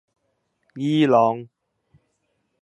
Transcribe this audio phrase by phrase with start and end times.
[0.73, 1.47] 伊朗